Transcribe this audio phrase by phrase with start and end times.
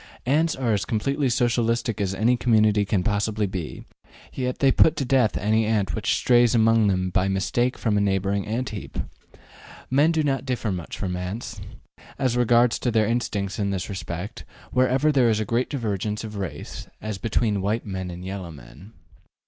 [0.25, 3.85] Ants are as completely Socialistic as any community can possibly be,
[4.33, 8.01] yet they put to death any ant which strays among them by mistake from a
[8.01, 8.97] neighboring ant heap.
[9.91, 11.61] Men do not differ much from ants,
[12.17, 16.35] as regards their instincts in this respect, where ever there is a great divergence of
[16.35, 18.93] race, as between white men and yellow men.